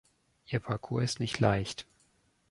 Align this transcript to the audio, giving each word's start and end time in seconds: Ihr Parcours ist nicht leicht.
Ihr 0.47 0.59
Parcours 0.59 1.03
ist 1.03 1.19
nicht 1.19 1.39
leicht. 1.39 1.85